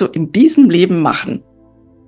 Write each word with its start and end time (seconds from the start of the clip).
du 0.00 0.06
in 0.06 0.32
diesem 0.32 0.70
Leben 0.70 1.00
machen? 1.00 1.42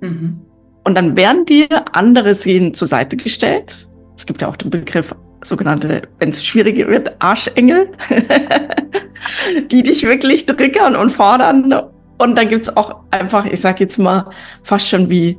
Mhm. 0.01 0.41
Und 0.83 0.95
dann 0.95 1.17
werden 1.17 1.45
dir 1.45 1.67
andere 1.93 2.33
Seelen 2.33 2.73
zur 2.73 2.87
Seite 2.87 3.17
gestellt. 3.17 3.87
Es 4.15 4.25
gibt 4.25 4.41
ja 4.41 4.47
auch 4.47 4.55
den 4.55 4.69
Begriff 4.69 5.13
sogenannte, 5.43 6.03
wenn 6.19 6.29
es 6.29 6.43
schwieriger 6.43 6.87
wird, 6.87 7.15
Arschengel, 7.19 7.89
die 9.71 9.83
dich 9.83 10.03
wirklich 10.03 10.45
drückern 10.45 10.95
und 10.95 11.11
fordern. 11.11 11.73
Und 12.17 12.37
dann 12.37 12.49
gibt's 12.49 12.75
auch 12.75 13.01
einfach, 13.11 13.45
ich 13.45 13.59
sag 13.59 13.79
jetzt 13.79 13.97
mal, 13.97 14.29
fast 14.63 14.89
schon 14.89 15.09
wie 15.09 15.37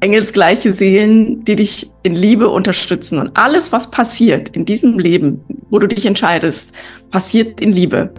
engelsgleiche 0.00 0.72
Seelen, 0.72 1.44
die 1.44 1.56
dich 1.56 1.90
in 2.02 2.14
Liebe 2.14 2.48
unterstützen. 2.48 3.18
Und 3.18 3.36
alles, 3.36 3.70
was 3.72 3.90
passiert 3.90 4.48
in 4.50 4.64
diesem 4.64 4.98
Leben, 4.98 5.44
wo 5.70 5.78
du 5.78 5.86
dich 5.86 6.06
entscheidest, 6.06 6.74
passiert 7.10 7.60
in 7.60 7.72
Liebe. 7.72 8.12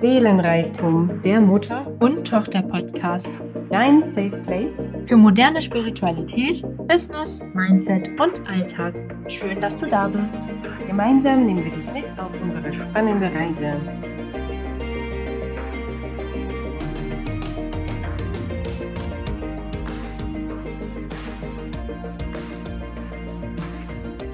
Seelenreichtum, 0.00 1.22
der 1.22 1.40
Mutter- 1.40 1.86
und 2.00 2.26
Tochter-Podcast. 2.26 3.40
Dein 3.70 4.02
Safe 4.02 4.36
Place 4.44 4.74
für 5.06 5.16
moderne 5.16 5.62
Spiritualität, 5.62 6.62
Business, 6.86 7.44
Mindset 7.54 8.10
und 8.20 8.46
Alltag. 8.46 8.94
Schön, 9.28 9.60
dass 9.60 9.78
du 9.78 9.86
da 9.86 10.08
bist. 10.08 10.38
Gemeinsam 10.86 11.46
nehmen 11.46 11.64
wir 11.64 11.72
dich 11.72 11.90
mit 11.92 12.10
auf 12.18 12.30
unsere 12.42 12.72
spannende 12.72 13.30
Reise. 13.32 13.74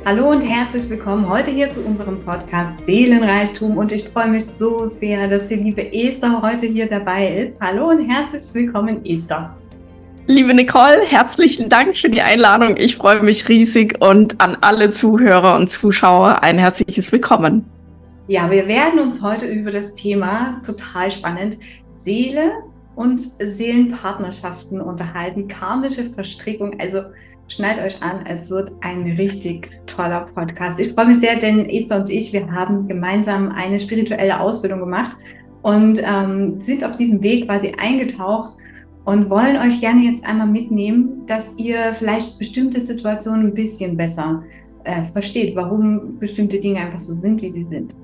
Hallo 0.05 0.31
und 0.31 0.41
herzlich 0.41 0.91
willkommen 0.91 1.29
heute 1.29 1.53
hier 1.53 1.71
zu 1.71 1.81
unserem 1.81 2.19
Podcast 2.25 2.85
Seelenreichtum 2.85 3.79
und 3.79 3.93
ich 3.93 4.09
freue 4.09 4.27
mich 4.27 4.45
so 4.45 4.85
sehr, 4.87 5.29
dass 5.29 5.47
die 5.47 5.55
liebe 5.55 5.95
Esther 5.95 6.43
heute 6.43 6.67
hier 6.67 6.89
dabei 6.89 7.29
ist. 7.29 7.61
Hallo 7.61 7.91
und 7.91 8.11
herzlich 8.11 8.43
willkommen, 8.53 9.07
Esther. 9.07 9.57
Liebe 10.27 10.55
Nicole, 10.55 11.03
herzlichen 11.07 11.69
Dank 11.69 11.97
für 11.97 12.11
die 12.11 12.21
Einladung. 12.21 12.77
Ich 12.77 12.97
freue 12.97 13.23
mich 13.23 13.49
riesig 13.49 13.95
und 14.01 14.41
an 14.41 14.57
alle 14.61 14.91
Zuhörer 14.91 15.55
und 15.55 15.71
Zuschauer 15.71 16.43
ein 16.43 16.59
herzliches 16.59 17.13
Willkommen. 17.13 17.65
Ja, 18.27 18.51
wir 18.51 18.67
werden 18.67 18.99
uns 18.99 19.23
heute 19.23 19.47
über 19.47 19.71
das 19.71 19.95
Thema 19.95 20.61
total 20.67 21.13
spannend 21.13 21.59
Seele 21.91 22.51
und 22.97 23.21
Seelenpartnerschaften 23.21 24.81
unterhalten, 24.81 25.47
karmische 25.47 26.03
Verstrickung, 26.03 26.81
also 26.81 27.03
Schneid 27.49 27.79
euch 27.81 28.03
an, 28.03 28.25
es 28.27 28.51
wird 28.51 28.73
ein 28.81 29.03
richtig 29.03 29.71
toller 29.87 30.27
Podcast. 30.35 30.81
Ich 30.81 30.93
freue 30.93 31.07
mich 31.07 31.19
sehr, 31.19 31.37
denn 31.37 31.69
Esther 31.69 31.99
und 31.99 32.09
ich, 32.09 32.33
wir 32.33 32.51
haben 32.51 32.89
gemeinsam 32.89 33.51
eine 33.51 33.79
spirituelle 33.79 34.41
Ausbildung 34.41 34.81
gemacht 34.81 35.17
und 35.63 36.03
ähm, 36.03 36.61
sind 36.61 36.85
auf 36.85 36.97
diesem 36.97 37.23
Weg 37.23 37.47
quasi 37.47 37.73
eingetaucht 37.79 38.57
und 39.05 39.29
wollen 39.29 39.57
euch 39.57 39.81
gerne 39.81 40.03
jetzt 40.03 40.25
einmal 40.25 40.47
mitnehmen, 40.47 41.27
dass 41.27 41.53
ihr 41.57 41.93
vielleicht 41.95 42.39
bestimmte 42.39 42.81
Situationen 42.81 43.49
ein 43.49 43.55
bisschen 43.55 43.97
besser 43.97 44.43
äh, 44.85 45.03
versteht, 45.03 45.55
warum 45.57 46.19
bestimmte 46.19 46.59
Dinge 46.59 46.81
einfach 46.81 47.01
so 47.01 47.13
sind, 47.13 47.43
wie 47.43 47.51
sie 47.51 47.65
sind. 47.65 47.95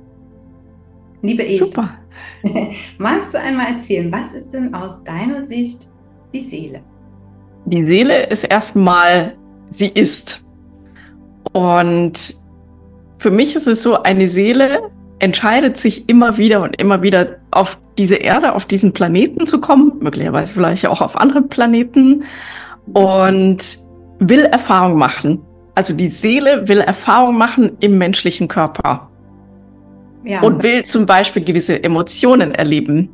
Liebe 1.23 1.47
Esther, 1.47 1.67
Super. 1.67 1.95
magst 2.99 3.35
du 3.35 3.41
einmal 3.41 3.73
erzählen, 3.73 4.11
was 4.13 4.33
ist 4.33 4.53
denn 4.53 4.75
aus 4.75 5.03
deiner 5.05 5.45
Sicht 5.45 5.91
die 6.33 6.41
Seele? 6.41 6.83
Die 7.71 7.85
Seele 7.85 8.27
ist 8.27 8.45
erstmal, 8.45 9.35
sie 9.69 9.89
ist. 9.89 10.47
Und 11.53 12.35
für 13.19 13.31
mich 13.31 13.57
ist 13.57 13.67
es 13.67 13.83
so, 13.83 14.03
eine 14.03 14.27
Seele 14.27 14.91
entscheidet 15.19 15.77
sich 15.77 16.09
immer 16.09 16.39
wieder 16.39 16.63
und 16.63 16.81
immer 16.81 17.03
wieder 17.03 17.37
auf 17.51 17.79
diese 17.99 18.17
Erde, 18.17 18.55
auf 18.55 18.65
diesen 18.65 18.93
Planeten 18.93 19.47
zu 19.47 19.61
kommen, 19.61 19.93
möglicherweise 20.01 20.55
vielleicht 20.55 20.87
auch 20.87 21.03
auf 21.03 21.17
andere 21.17 21.43
Planeten 21.43 22.25
und 22.95 23.59
will 24.21 24.45
Erfahrung 24.45 24.97
machen. 24.97 25.41
Also 25.75 25.93
die 25.93 26.09
Seele 26.09 26.69
will 26.69 26.81
Erfahrung 26.81 27.37
machen 27.37 27.73
im 27.81 27.99
menschlichen 27.99 28.49
Körper. 28.49 29.11
Ja. 30.25 30.41
Und 30.43 30.63
will 30.63 30.85
zum 30.85 31.07
Beispiel 31.07 31.45
gewisse 31.45 31.83
Emotionen 31.83 32.55
erleben. 32.55 33.11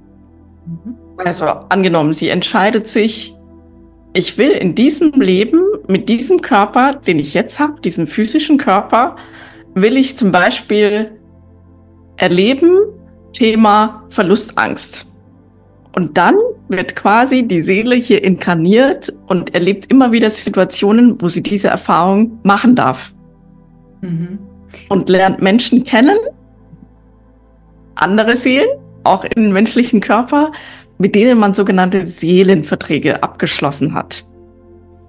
Mhm. 0.66 0.96
Also 1.18 1.46
angenommen, 1.68 2.12
sie 2.12 2.28
entscheidet 2.28 2.88
sich, 2.88 3.34
ich 4.14 4.38
will 4.38 4.52
in 4.52 4.74
diesem 4.74 5.20
Leben 5.20 5.60
mit 5.88 6.08
diesem 6.08 6.40
Körper, 6.40 6.94
den 6.94 7.18
ich 7.18 7.34
jetzt 7.34 7.58
habe, 7.58 7.80
diesem 7.80 8.06
physischen 8.06 8.58
Körper, 8.58 9.16
will 9.74 9.96
ich 9.96 10.16
zum 10.16 10.30
Beispiel 10.30 11.10
erleben, 12.16 12.78
Thema 13.32 14.04
Verlustangst. 14.10 15.06
Und 15.96 16.16
dann 16.16 16.36
wird 16.68 16.94
quasi 16.94 17.42
die 17.42 17.62
Seele 17.62 17.96
hier 17.96 18.22
inkarniert 18.22 19.12
und 19.26 19.52
erlebt 19.52 19.90
immer 19.90 20.12
wieder 20.12 20.30
Situationen, 20.30 21.20
wo 21.20 21.28
sie 21.28 21.42
diese 21.42 21.68
Erfahrung 21.68 22.38
machen 22.44 22.76
darf. 22.76 23.12
Mhm. 24.00 24.38
Und 24.88 25.08
lernt 25.08 25.42
Menschen 25.42 25.82
kennen, 25.82 26.18
andere 27.96 28.36
Seelen, 28.36 28.68
auch 29.02 29.24
im 29.24 29.52
menschlichen 29.52 30.00
Körper, 30.00 30.52
mit 30.98 31.14
denen 31.14 31.38
man 31.38 31.54
sogenannte 31.54 32.06
Seelenverträge 32.06 33.22
abgeschlossen 33.22 33.94
hat. 33.94 34.24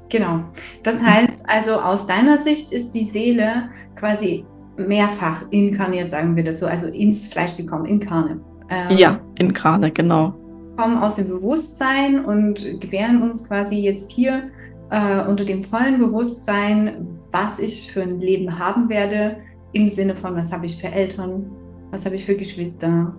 Genau. 0.09 0.41
Das 0.84 1.01
heißt 1.01 1.44
also, 1.47 1.73
aus 1.73 2.07
deiner 2.07 2.38
Sicht 2.38 2.72
ist 2.72 2.91
die 2.91 3.03
Seele 3.03 3.69
quasi 3.96 4.46
mehrfach 4.78 5.46
inkarniert, 5.51 6.09
sagen 6.09 6.35
wir 6.35 6.44
dazu, 6.44 6.68
also 6.68 6.88
ins 6.88 7.28
Fleisch 7.28 7.57
gekommen, 7.57 7.85
inkarne. 7.85 8.40
Ähm, 8.69 8.97
ja, 8.97 9.19
inkarne, 9.38 9.91
genau. 9.91 10.34
Kommen 10.78 10.97
aus 10.97 11.16
dem 11.16 11.29
Bewusstsein 11.29 12.25
und 12.25 12.81
gewähren 12.81 13.22
uns 13.22 13.47
quasi 13.47 13.75
jetzt 13.75 14.12
hier 14.12 14.44
äh, 14.90 15.25
unter 15.28 15.46
dem 15.46 15.63
vollen 15.63 16.00
Bewusstsein, 16.00 17.07
was 17.31 17.59
ich 17.59 17.91
für 17.91 18.02
ein 18.02 18.19
Leben 18.19 18.59
haben 18.59 18.90
werde, 18.90 19.38
im 19.73 19.88
Sinne 19.88 20.16
von, 20.16 20.35
was 20.35 20.52
habe 20.52 20.66
ich 20.66 20.78
für 20.78 20.88
Eltern, 20.88 21.52
was 21.91 22.06
habe 22.06 22.16
ich 22.16 22.25
für 22.25 22.35
Geschwister, 22.35 23.16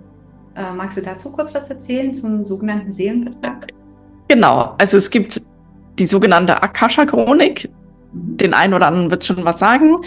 äh, 0.57 0.73
magst 0.75 0.97
du 0.97 1.03
dazu 1.03 1.31
kurz 1.31 1.55
was 1.55 1.69
erzählen 1.69 2.15
zum 2.15 2.43
sogenannten 2.45 2.93
Seelenvertrag? 2.93 3.69
Genau, 4.29 4.75
also 4.79 4.97
es 4.97 5.11
gibt 5.11 5.41
die 5.99 6.07
sogenannte 6.07 6.63
Akasha-Chronik. 6.63 7.71
Mhm. 8.13 8.37
Den 8.37 8.55
einen 8.55 8.75
oder 8.75 8.87
anderen 8.89 9.11
wird 9.11 9.25
schon 9.25 9.45
was 9.45 9.59
sagen, 9.59 9.99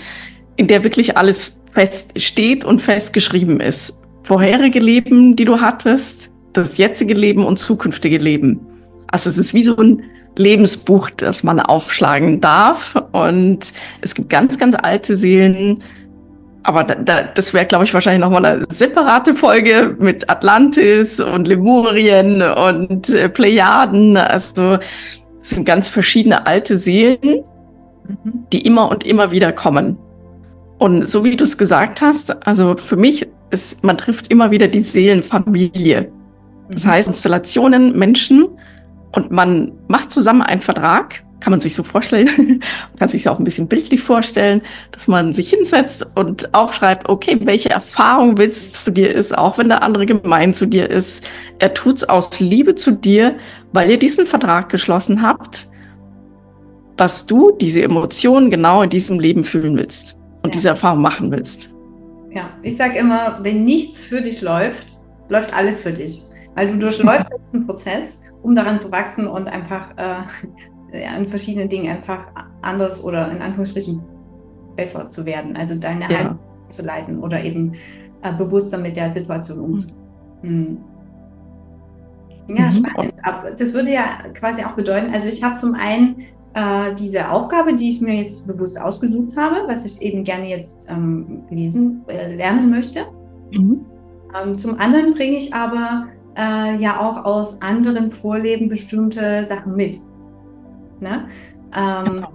in 0.55 0.67
der 0.67 0.83
wirklich 0.83 1.17
alles 1.17 1.59
fest 1.73 2.19
steht 2.19 2.65
und 2.65 2.81
festgeschrieben 2.81 3.59
ist. 3.59 3.95
Vorherige 4.23 4.79
Leben, 4.79 5.35
die 5.35 5.45
du 5.45 5.61
hattest, 5.61 6.31
das 6.53 6.77
jetzige 6.77 7.13
Leben 7.13 7.45
und 7.45 7.57
zukünftige 7.57 8.17
Leben. 8.17 8.59
Also 9.07 9.29
es 9.29 9.37
ist 9.37 9.53
wie 9.53 9.61
so 9.61 9.77
ein 9.77 10.03
Lebensbuch, 10.37 11.09
das 11.09 11.43
man 11.43 11.59
aufschlagen 11.59 12.41
darf. 12.41 12.95
Und 13.11 13.71
es 14.01 14.15
gibt 14.15 14.29
ganz, 14.29 14.57
ganz 14.57 14.75
alte 14.75 15.17
Seelen, 15.17 15.81
aber 16.63 16.83
da, 16.83 16.95
da, 16.95 17.23
das 17.23 17.53
wäre, 17.53 17.65
glaube 17.65 17.85
ich, 17.85 17.93
wahrscheinlich 17.93 18.21
nochmal 18.21 18.45
eine 18.45 18.65
separate 18.69 19.33
Folge 19.33 19.95
mit 19.97 20.29
Atlantis 20.29 21.19
und 21.19 21.47
Lemurien 21.47 22.41
und 22.41 23.09
äh, 23.09 23.29
Plejaden. 23.29 24.17
Also 24.17 24.77
es 25.41 25.51
sind 25.51 25.65
ganz 25.65 25.87
verschiedene 25.87 26.45
alte 26.45 26.77
Seelen, 26.77 27.43
mhm. 28.07 28.45
die 28.51 28.65
immer 28.65 28.89
und 28.89 29.05
immer 29.05 29.31
wieder 29.31 29.51
kommen. 29.51 29.97
Und 30.77 31.07
so 31.07 31.23
wie 31.23 31.35
du 31.35 31.43
es 31.43 31.57
gesagt 31.57 32.01
hast, 32.01 32.45
also 32.45 32.75
für 32.77 32.95
mich 32.95 33.27
ist, 33.51 33.83
man 33.83 33.97
trifft 33.97 34.29
immer 34.29 34.51
wieder 34.51 34.67
die 34.67 34.81
Seelenfamilie. 34.81 36.11
Das 36.69 36.85
mhm. 36.85 36.89
heißt, 36.89 37.07
Installationen, 37.07 37.97
Menschen 37.97 38.47
und 39.11 39.31
man 39.31 39.71
macht 39.87 40.11
zusammen 40.11 40.41
einen 40.41 40.61
Vertrag 40.61 41.23
kann 41.39 41.51
man 41.51 41.61
sich 41.61 41.75
so 41.75 41.83
vorstellen, 41.83 42.27
man 42.37 42.95
kann 42.97 43.09
sich 43.09 43.27
auch 43.29 43.39
ein 43.39 43.43
bisschen 43.43 43.67
bildlich 43.67 44.01
vorstellen, 44.01 44.61
dass 44.91 45.07
man 45.07 45.33
sich 45.33 45.49
hinsetzt 45.49 46.05
und 46.15 46.53
aufschreibt, 46.53 47.09
okay, 47.09 47.39
welche 47.43 47.69
Erfahrung 47.69 48.37
willst 48.37 48.85
du 48.85 48.91
dir 48.91 49.13
ist, 49.13 49.37
auch 49.37 49.57
wenn 49.57 49.69
der 49.69 49.83
andere 49.83 50.05
gemein 50.05 50.53
zu 50.53 50.65
dir 50.65 50.89
ist. 50.89 51.23
Er 51.59 51.73
tut's 51.73 52.03
aus 52.03 52.39
Liebe 52.39 52.75
zu 52.75 52.91
dir, 52.91 53.35
weil 53.71 53.89
ihr 53.89 53.99
diesen 53.99 54.25
Vertrag 54.25 54.69
geschlossen 54.69 55.21
habt, 55.21 55.67
dass 56.97 57.25
du 57.25 57.51
diese 57.59 57.81
Emotionen 57.81 58.49
genau 58.49 58.81
in 58.81 58.89
diesem 58.89 59.19
Leben 59.19 59.43
fühlen 59.43 59.77
willst 59.77 60.17
und 60.43 60.49
ja. 60.49 60.51
diese 60.51 60.67
Erfahrung 60.69 61.01
machen 61.01 61.31
willst. 61.31 61.69
Ja, 62.31 62.49
ich 62.61 62.75
sage 62.75 62.97
immer, 62.97 63.39
wenn 63.41 63.63
nichts 63.63 64.01
für 64.01 64.21
dich 64.21 64.41
läuft, 64.41 64.97
läuft 65.29 65.53
alles 65.53 65.81
für 65.81 65.91
dich. 65.91 66.21
Weil 66.55 66.67
du 66.67 66.77
durchläufst 66.77 67.29
jetzt 67.39 67.55
einen 67.55 67.65
Prozess, 67.65 68.19
um 68.41 68.55
daran 68.55 68.77
zu 68.79 68.91
wachsen 68.91 69.27
und 69.27 69.47
einfach 69.47 69.97
äh, 69.97 70.21
an 70.93 71.27
verschiedenen 71.27 71.69
Dingen 71.69 71.95
einfach 71.95 72.25
anders 72.61 73.03
oder 73.03 73.31
in 73.31 73.41
Anführungsstrichen 73.41 74.01
besser 74.75 75.09
zu 75.09 75.25
werden. 75.25 75.55
Also 75.55 75.75
deine 75.75 76.09
ja. 76.09 76.17
Heilung 76.17 76.39
zu 76.69 76.83
leiten 76.83 77.19
oder 77.19 77.43
eben 77.43 77.73
äh, 78.21 78.33
bewusster 78.33 78.77
mit 78.77 78.95
der 78.95 79.09
Situation 79.09 79.59
umzugehen. 79.59 79.97
Mhm. 80.41 80.77
Ja, 82.49 82.65
mhm. 82.65 82.71
spannend. 82.71 83.13
Aber 83.23 83.51
das 83.51 83.73
würde 83.73 83.91
ja 83.91 84.23
quasi 84.33 84.63
auch 84.63 84.73
bedeuten, 84.73 85.13
also 85.13 85.29
ich 85.29 85.43
habe 85.43 85.55
zum 85.55 85.75
einen 85.75 86.23
äh, 86.53 86.95
diese 86.95 87.29
Aufgabe, 87.29 87.75
die 87.75 87.89
ich 87.89 88.01
mir 88.01 88.15
jetzt 88.15 88.47
bewusst 88.47 88.79
ausgesucht 88.79 89.35
habe, 89.37 89.67
was 89.67 89.85
ich 89.85 90.01
eben 90.01 90.23
gerne 90.23 90.49
jetzt 90.49 90.89
ähm, 90.89 91.43
lesen, 91.49 92.03
äh, 92.07 92.35
lernen 92.35 92.69
möchte. 92.69 93.05
Mhm. 93.51 93.85
Ähm, 94.35 94.57
zum 94.57 94.79
anderen 94.79 95.13
bringe 95.13 95.37
ich 95.37 95.53
aber 95.53 96.07
äh, 96.35 96.75
ja 96.77 96.99
auch 96.99 97.25
aus 97.25 97.61
anderen 97.61 98.11
Vorleben 98.11 98.69
bestimmte 98.69 99.45
Sachen 99.45 99.75
mit. 99.75 99.99
Ne? 100.99 101.27
Ähm, 101.75 102.05
genau. 102.05 102.33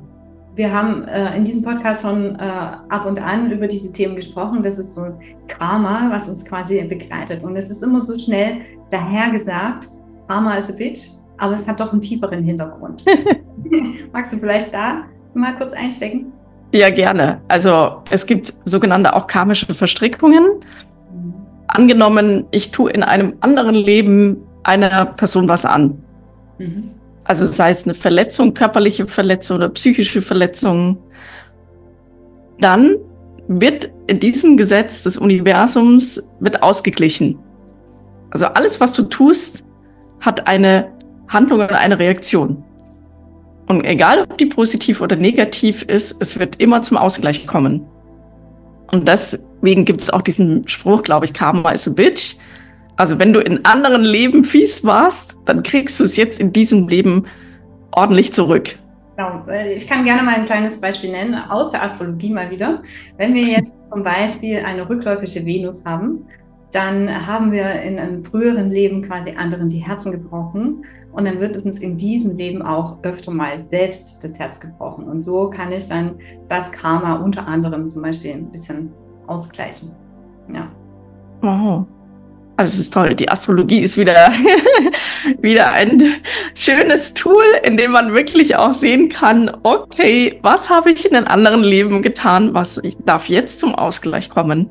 Wir 0.56 0.72
haben 0.72 1.02
äh, 1.08 1.36
in 1.36 1.44
diesem 1.44 1.62
Podcast 1.62 2.02
schon 2.02 2.36
äh, 2.36 2.38
ab 2.38 3.06
und 3.06 3.20
an 3.20 3.50
über 3.50 3.66
diese 3.66 3.90
Themen 3.90 4.14
gesprochen. 4.14 4.62
Das 4.62 4.78
ist 4.78 4.94
so 4.94 5.02
ein 5.02 5.14
Karma, 5.48 6.08
was 6.10 6.28
uns 6.28 6.44
quasi 6.44 6.80
begleitet. 6.84 7.42
Und 7.42 7.56
es 7.56 7.70
ist 7.70 7.82
immer 7.82 8.02
so 8.02 8.16
schnell 8.16 8.58
dahergesagt, 8.90 9.88
Karma 10.28 10.54
ist 10.54 10.70
a 10.70 10.76
bitch, 10.76 11.08
aber 11.38 11.54
es 11.54 11.66
hat 11.66 11.80
doch 11.80 11.92
einen 11.92 12.00
tieferen 12.00 12.44
Hintergrund. 12.44 13.04
Magst 14.12 14.32
du 14.32 14.36
vielleicht 14.36 14.72
da 14.72 15.02
mal 15.34 15.56
kurz 15.56 15.72
einstecken? 15.72 16.32
Ja, 16.72 16.88
gerne. 16.90 17.40
Also 17.48 18.02
es 18.10 18.24
gibt 18.24 18.52
sogenannte 18.64 19.14
auch 19.14 19.26
karmische 19.26 19.72
Verstrickungen. 19.74 20.44
Mhm. 21.12 21.34
Angenommen, 21.66 22.46
ich 22.52 22.70
tue 22.70 22.92
in 22.92 23.02
einem 23.02 23.34
anderen 23.40 23.74
Leben 23.74 24.36
einer 24.62 25.06
Person 25.06 25.48
was 25.48 25.64
an. 25.64 25.98
Mhm. 26.58 26.90
Also 27.24 27.46
sei 27.46 27.70
es 27.70 27.84
eine 27.84 27.94
Verletzung, 27.94 28.54
körperliche 28.54 29.06
Verletzung 29.06 29.56
oder 29.56 29.70
psychische 29.70 30.20
Verletzung. 30.20 30.98
Dann 32.60 32.96
wird 33.48 33.90
in 34.06 34.20
diesem 34.20 34.56
Gesetz 34.56 35.02
des 35.02 35.18
Universums 35.18 36.22
wird 36.40 36.62
ausgeglichen. 36.62 37.38
Also 38.30 38.46
alles, 38.46 38.80
was 38.80 38.92
du 38.92 39.04
tust, 39.04 39.64
hat 40.20 40.46
eine 40.46 40.92
Handlung 41.28 41.60
und 41.60 41.72
eine 41.72 41.98
Reaktion. 41.98 42.62
Und 43.66 43.84
egal, 43.84 44.22
ob 44.22 44.36
die 44.36 44.46
positiv 44.46 45.00
oder 45.00 45.16
negativ 45.16 45.82
ist, 45.82 46.16
es 46.20 46.38
wird 46.38 46.60
immer 46.60 46.82
zum 46.82 46.98
Ausgleich 46.98 47.46
kommen. 47.46 47.86
Und 48.90 49.08
deswegen 49.08 49.84
gibt 49.84 50.02
es 50.02 50.10
auch 50.10 50.20
diesen 50.20 50.68
Spruch, 50.68 51.02
glaube 51.02 51.24
ich, 51.24 51.32
Karma 51.32 51.70
is 51.70 51.88
a 51.88 51.92
bitch. 51.92 52.36
Also 52.96 53.18
wenn 53.18 53.32
du 53.32 53.40
in 53.40 53.64
anderen 53.64 54.02
Leben 54.02 54.44
fies 54.44 54.84
warst, 54.84 55.36
dann 55.46 55.62
kriegst 55.62 55.98
du 55.98 56.04
es 56.04 56.16
jetzt 56.16 56.38
in 56.38 56.52
diesem 56.52 56.86
Leben 56.88 57.26
ordentlich 57.92 58.32
zurück. 58.32 58.78
Genau. 59.16 59.44
Ich 59.74 59.86
kann 59.86 60.04
gerne 60.04 60.22
mal 60.22 60.34
ein 60.34 60.44
kleines 60.44 60.80
Beispiel 60.80 61.10
nennen, 61.10 61.34
aus 61.34 61.70
der 61.70 61.82
Astrologie 61.82 62.30
mal 62.30 62.50
wieder. 62.50 62.82
Wenn 63.16 63.34
wir 63.34 63.42
jetzt 63.42 63.70
zum 63.92 64.02
Beispiel 64.02 64.58
eine 64.58 64.88
rückläufige 64.88 65.44
Venus 65.46 65.84
haben, 65.84 66.26
dann 66.72 67.26
haben 67.26 67.52
wir 67.52 67.82
in 67.82 68.00
einem 68.00 68.24
früheren 68.24 68.70
Leben 68.70 69.02
quasi 69.02 69.32
anderen 69.36 69.68
die 69.68 69.78
Herzen 69.78 70.10
gebrochen 70.10 70.84
und 71.12 71.24
dann 71.24 71.40
wird 71.40 71.64
uns 71.64 71.78
in 71.78 71.96
diesem 71.96 72.36
Leben 72.36 72.62
auch 72.62 72.98
öfter 73.04 73.30
mal 73.30 73.56
selbst 73.58 74.24
das 74.24 74.38
Herz 74.40 74.58
gebrochen. 74.58 75.04
Und 75.04 75.20
so 75.20 75.48
kann 75.48 75.70
ich 75.70 75.88
dann 75.88 76.16
das 76.48 76.72
Karma 76.72 77.22
unter 77.22 77.46
anderem 77.46 77.88
zum 77.88 78.02
Beispiel 78.02 78.32
ein 78.32 78.50
bisschen 78.50 78.92
ausgleichen. 79.28 79.92
Ja. 80.52 80.68
Wow. 81.40 81.86
Also 82.56 82.74
es 82.74 82.78
ist 82.78 82.94
toll. 82.94 83.14
Die 83.14 83.28
Astrologie 83.28 83.80
ist 83.80 83.96
wieder, 83.96 84.32
wieder 85.40 85.72
ein 85.72 86.02
schönes 86.54 87.14
Tool, 87.14 87.44
in 87.64 87.76
dem 87.76 87.92
man 87.92 88.14
wirklich 88.14 88.56
auch 88.56 88.72
sehen 88.72 89.08
kann, 89.08 89.50
okay, 89.62 90.38
was 90.42 90.70
habe 90.70 90.92
ich 90.92 91.04
in 91.04 91.14
den 91.14 91.26
anderen 91.26 91.62
Leben 91.64 92.02
getan, 92.02 92.54
was 92.54 92.78
ich 92.78 92.96
darf 93.04 93.28
jetzt 93.28 93.58
zum 93.58 93.74
Ausgleich 93.74 94.30
kommen 94.30 94.70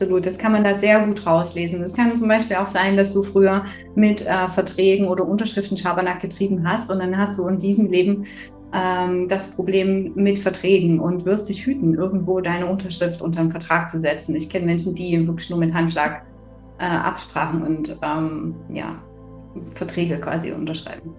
absolut. 0.00 0.24
Das 0.24 0.38
kann 0.38 0.52
man 0.52 0.64
da 0.64 0.74
sehr 0.74 1.04
gut 1.04 1.26
rauslesen. 1.26 1.82
Es 1.82 1.92
kann 1.92 2.16
zum 2.16 2.28
Beispiel 2.28 2.56
auch 2.56 2.68
sein, 2.68 2.96
dass 2.96 3.12
du 3.12 3.22
früher 3.22 3.64
mit 3.94 4.26
äh, 4.26 4.48
Verträgen 4.48 5.08
oder 5.08 5.26
Unterschriften 5.26 5.76
Schabernack 5.76 6.20
getrieben 6.20 6.66
hast 6.66 6.90
und 6.90 7.00
dann 7.00 7.18
hast 7.18 7.38
du 7.38 7.46
in 7.46 7.58
diesem 7.58 7.90
Leben 7.90 8.24
ähm, 8.72 9.28
das 9.28 9.50
Problem 9.50 10.12
mit 10.14 10.38
Verträgen 10.38 11.00
und 11.00 11.26
wirst 11.26 11.50
dich 11.50 11.66
hüten, 11.66 11.94
irgendwo 11.94 12.40
deine 12.40 12.66
Unterschrift 12.66 13.20
unter 13.20 13.40
einen 13.40 13.50
Vertrag 13.50 13.90
zu 13.90 14.00
setzen. 14.00 14.34
Ich 14.36 14.48
kenne 14.48 14.64
Menschen, 14.64 14.94
die 14.94 15.26
wirklich 15.26 15.50
nur 15.50 15.58
mit 15.58 15.74
Handschlag 15.74 16.22
äh, 16.80 16.84
absprachen 16.84 17.62
und 17.62 17.98
ähm, 18.02 18.54
ja, 18.70 18.96
Verträge 19.70 20.18
quasi 20.18 20.52
unterschreiben. 20.52 21.14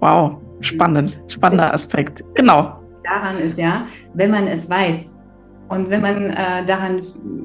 Wow, 0.00 0.38
spannend, 0.60 1.18
spannender 1.28 1.72
Aspekt. 1.72 2.22
Genau. 2.34 2.80
Daran 3.04 3.38
ist 3.38 3.56
ja, 3.56 3.86
wenn 4.14 4.30
man 4.30 4.48
es 4.48 4.68
weiß, 4.68 5.14
und 5.68 5.90
wenn 5.90 6.00
man 6.00 6.30
äh, 6.30 6.64
daran 6.64 7.00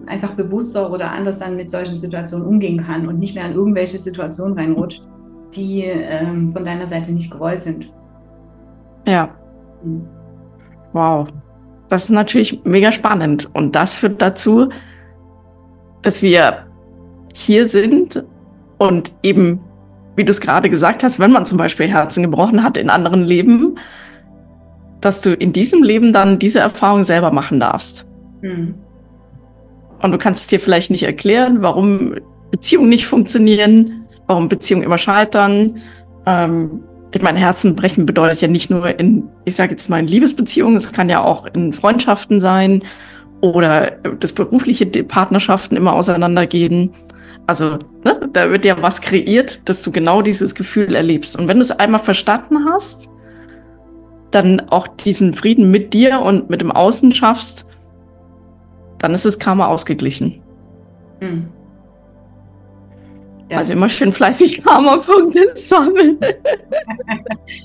einfach 0.06 0.32
bewusster 0.32 0.92
oder 0.92 1.12
anders 1.12 1.40
dann 1.40 1.56
mit 1.56 1.72
solchen 1.72 1.98
Situationen 1.98 2.46
umgehen 2.46 2.86
kann 2.86 3.08
und 3.08 3.18
nicht 3.18 3.36
mehr 3.36 3.46
in 3.46 3.54
irgendwelche 3.54 3.98
Situationen 3.98 4.58
reinrutscht, 4.58 5.02
die 5.56 5.84
ähm, 5.86 6.54
von 6.54 6.64
deiner 6.64 6.86
Seite 6.86 7.12
nicht 7.12 7.32
gewollt 7.32 7.62
sind. 7.62 7.92
Ja. 9.08 9.30
Mhm. 9.84 10.06
Wow. 10.94 11.28
Das 11.90 12.06
ist 12.06 12.12
natürlich 12.12 12.64
mega 12.64 12.92
spannend. 12.92 13.50
Und 13.54 13.76
das 13.76 13.96
führt 13.96 14.22
dazu, 14.22 14.70
dass 16.04 16.22
wir 16.22 16.68
hier 17.34 17.66
sind 17.66 18.24
und 18.78 19.12
eben, 19.24 19.60
wie 20.16 20.24
du 20.24 20.32
es 20.32 20.42
gerade 20.42 20.70
gesagt 20.70 21.04
hast, 21.04 21.20
wenn 21.20 21.32
man 21.32 21.46
zum 21.46 21.58
Beispiel 21.58 21.88
Herzen 21.88 22.24
gebrochen 22.24 22.64
hat 22.64 22.78
in 22.78 22.90
anderen 22.90 23.24
Leben, 23.24 23.78
dass 25.02 25.22
du 25.22 25.34
in 25.34 25.52
diesem 25.54 25.84
Leben 25.84 26.14
dann 26.14 26.40
diese 26.40 26.60
Erfahrung 26.60 27.04
selber 27.04 27.32
machen 27.32 27.60
darfst. 27.60 28.08
Mhm. 28.42 28.76
Und 30.02 30.12
du 30.12 30.18
kannst 30.18 30.42
es 30.42 30.48
dir 30.48 30.60
vielleicht 30.60 30.92
nicht 30.92 31.04
erklären, 31.04 31.62
warum 31.62 32.16
Beziehungen 32.52 32.90
nicht 32.90 33.08
funktionieren, 33.08 34.06
warum 34.28 34.50
Beziehungen 34.50 34.84
immer 34.84 34.98
scheitern. 34.98 35.82
Ähm, 36.26 36.82
ich 37.14 37.22
meine, 37.22 37.40
Herzen 37.40 37.76
brechen 37.76 38.06
bedeutet 38.06 38.42
ja 38.42 38.48
nicht 38.48 38.70
nur 38.70 38.98
in, 39.00 39.28
ich 39.46 39.56
sage 39.56 39.72
jetzt 39.72 39.90
mal, 39.90 40.00
in 40.00 40.08
Liebesbeziehungen, 40.08 40.76
es 40.76 40.94
kann 40.94 41.10
ja 41.10 41.24
auch 41.24 41.46
in 41.54 41.74
Freundschaften 41.74 42.40
sein 42.40 42.84
oder 43.42 43.92
das 44.20 44.34
berufliche 44.34 44.86
Partnerschaften 44.86 45.76
immer 45.76 45.94
auseinandergehen. 45.94 46.92
Also 47.48 47.80
ne, 48.04 48.30
da 48.32 48.50
wird 48.50 48.66
ja 48.66 48.82
was 48.82 49.02
kreiert, 49.02 49.68
dass 49.68 49.84
du 49.84 49.92
genau 49.92 50.22
dieses 50.22 50.56
Gefühl 50.56 50.96
erlebst. 50.96 51.38
Und 51.38 51.48
wenn 51.48 51.58
du 51.58 51.64
es 51.64 51.72
einmal 51.72 52.00
verstanden 52.00 52.66
hast, 52.70 53.10
dann 54.32 54.70
auch 54.70 54.88
diesen 54.88 55.34
Frieden 55.34 55.72
mit 55.72 55.94
dir 55.94 56.22
und 56.22 56.50
mit 56.50 56.62
dem 56.62 56.72
Außen 56.72 57.12
schaffst, 57.14 57.66
dann 59.00 59.14
ist 59.14 59.26
das 59.26 59.40
Karma 59.40 59.68
ausgeglichen. 59.68 60.42
Mhm. 61.20 61.50
Also 63.54 63.74
immer 63.74 63.90
schön 63.90 64.14
fleißig 64.14 64.64
Karma-Punkte 64.64 65.52
sammeln. 65.56 66.18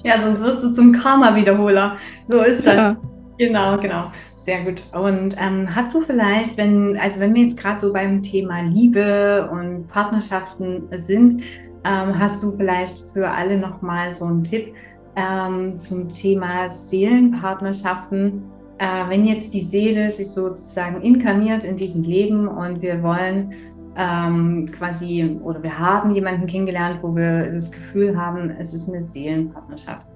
ja, 0.03 0.21
sonst 0.21 0.43
wirst 0.43 0.65
du 0.65 0.73
zum 0.73 0.93
Karma-Wiederholer. 0.93 1.97
So 2.27 2.43
ist 2.43 2.67
das. 2.67 2.75
Ja. 2.75 2.97
Genau, 3.39 3.77
genau. 3.79 4.11
Sehr 4.47 4.63
gut. 4.65 4.83
Und 4.93 5.35
ähm, 5.39 5.75
hast 5.75 5.93
du 5.93 6.01
vielleicht, 6.01 6.57
wenn, 6.57 6.97
also 6.99 7.19
wenn 7.19 7.35
wir 7.35 7.43
jetzt 7.43 7.59
gerade 7.59 7.81
so 7.81 7.93
beim 7.93 8.23
Thema 8.23 8.63
Liebe 8.63 9.51
und 9.51 9.89
Partnerschaften 9.89 10.85
sind, 10.93 11.43
ähm, 11.85 12.19
hast 12.19 12.43
du 12.43 12.53
vielleicht 12.53 12.99
für 13.13 13.29
alle 13.29 13.59
nochmal 13.59 14.13
so 14.13 14.25
einen 14.25 14.45
Tipp 14.45 14.73
ähm, 15.17 15.79
zum 15.81 16.09
Thema 16.09 16.71
Seelenpartnerschaften? 16.71 18.45
äh, 18.79 19.09
wenn 19.09 19.25
jetzt 19.25 19.55
die 19.55 19.63
Seele 19.63 20.11
sich 20.11 20.29
sozusagen 20.29 21.01
inkarniert 21.01 21.65
in 21.65 21.77
diesem 21.77 22.05
Leben 22.05 22.47
und 22.49 22.83
wir 22.83 23.03
wollen 23.03 23.53
ähm, 23.97 24.71
quasi 24.73 25.39
oder 25.43 25.63
wir 25.63 25.79
haben 25.79 26.11
jemanden 26.13 26.47
kennengelernt, 26.47 26.99
wo 27.03 27.15
wir 27.17 27.51
das 27.51 27.71
Gefühl 27.71 28.19
haben, 28.19 28.51
es 28.51 28.75
ist 28.75 28.89
eine 28.89 29.03
Seelenpartnerschaft. 29.03 30.07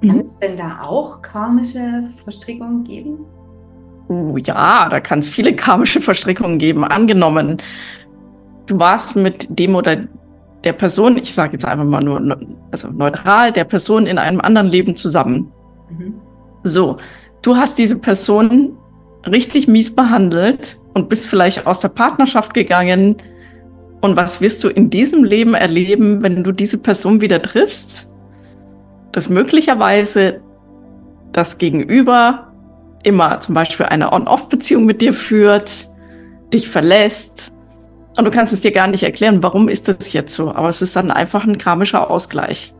Mhm. 0.00 0.08
Kann 0.08 0.20
es 0.20 0.36
denn 0.36 0.56
da 0.56 0.82
auch 0.82 1.20
karmische 1.22 2.04
Verstrickungen 2.22 2.84
geben? 2.84 3.26
Oh 4.08 4.36
ja, 4.38 4.88
da 4.88 5.00
kann 5.00 5.18
es 5.18 5.28
viele 5.28 5.54
karmische 5.54 6.00
Verstrickungen 6.00 6.58
geben. 6.58 6.84
Angenommen, 6.84 7.58
du 8.66 8.78
warst 8.78 9.16
mit 9.16 9.46
dem 9.50 9.74
oder 9.74 10.08
der 10.64 10.72
Person, 10.72 11.16
ich 11.16 11.32
sage 11.32 11.52
jetzt 11.52 11.64
einfach 11.64 11.84
mal 11.84 12.02
nur 12.02 12.38
also 12.70 12.88
neutral, 12.88 13.52
der 13.52 13.64
Person 13.64 14.06
in 14.06 14.18
einem 14.18 14.40
anderen 14.40 14.68
Leben 14.68 14.96
zusammen. 14.96 15.52
Mhm. 15.90 16.14
So, 16.64 16.96
du 17.42 17.56
hast 17.56 17.78
diese 17.78 17.98
Person 17.98 18.76
richtig 19.26 19.68
mies 19.68 19.94
behandelt 19.94 20.76
und 20.94 21.08
bist 21.08 21.28
vielleicht 21.28 21.66
aus 21.66 21.80
der 21.80 21.88
Partnerschaft 21.88 22.54
gegangen. 22.54 23.16
Und 24.00 24.16
was 24.16 24.40
wirst 24.40 24.64
du 24.64 24.68
in 24.68 24.90
diesem 24.90 25.24
Leben 25.24 25.54
erleben, 25.54 26.22
wenn 26.22 26.42
du 26.44 26.52
diese 26.52 26.78
Person 26.78 27.20
wieder 27.20 27.42
triffst? 27.42 28.08
Dass 29.12 29.28
möglicherweise 29.28 30.40
das 31.32 31.58
Gegenüber 31.58 32.47
immer 33.02 33.38
zum 33.40 33.54
Beispiel 33.54 33.86
eine 33.86 34.12
On-Off-Beziehung 34.12 34.84
mit 34.84 35.00
dir 35.00 35.12
führt, 35.12 35.70
dich 36.52 36.68
verlässt. 36.68 37.54
Und 38.16 38.24
du 38.24 38.30
kannst 38.30 38.52
es 38.52 38.60
dir 38.60 38.72
gar 38.72 38.88
nicht 38.88 39.04
erklären, 39.04 39.42
warum 39.42 39.68
ist 39.68 39.88
das 39.88 40.12
jetzt 40.12 40.34
so. 40.34 40.52
Aber 40.52 40.68
es 40.68 40.82
ist 40.82 40.96
dann 40.96 41.10
einfach 41.10 41.44
ein 41.44 41.58
karmischer 41.58 42.10
Ausgleich. 42.10 42.74